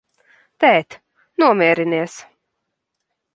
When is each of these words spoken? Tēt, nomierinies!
Tēt, 0.63 0.97
nomierinies! 1.43 2.17